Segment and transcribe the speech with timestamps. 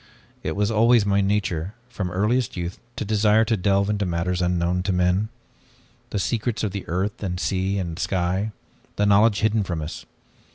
[0.41, 4.81] It was always my nature, from earliest youth, to desire to delve into matters unknown
[4.81, 5.29] to men;
[6.09, 8.49] the secrets of the earth and sea and sky,
[8.95, 10.07] the knowledge hidden from us.